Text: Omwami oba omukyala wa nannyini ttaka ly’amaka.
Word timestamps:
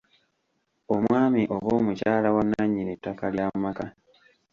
Omwami 0.95 1.41
oba 1.55 1.69
omukyala 1.79 2.27
wa 2.35 2.43
nannyini 2.45 2.93
ttaka 2.97 3.25
ly’amaka. 3.35 3.85